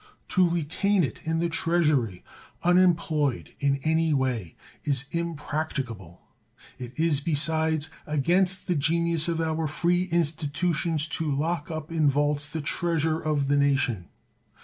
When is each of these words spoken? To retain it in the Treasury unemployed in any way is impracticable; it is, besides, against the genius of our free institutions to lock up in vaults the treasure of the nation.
To 0.29 0.49
retain 0.49 1.03
it 1.03 1.19
in 1.25 1.37
the 1.37 1.47
Treasury 1.47 2.23
unemployed 2.63 3.53
in 3.59 3.79
any 3.83 4.15
way 4.15 4.55
is 4.83 5.05
impracticable; 5.11 6.23
it 6.79 6.99
is, 6.99 7.21
besides, 7.21 7.91
against 8.07 8.65
the 8.65 8.73
genius 8.73 9.27
of 9.27 9.39
our 9.39 9.67
free 9.67 10.05
institutions 10.05 11.07
to 11.09 11.29
lock 11.31 11.69
up 11.69 11.91
in 11.91 12.09
vaults 12.09 12.47
the 12.49 12.61
treasure 12.61 13.19
of 13.19 13.47
the 13.47 13.57
nation. 13.57 14.07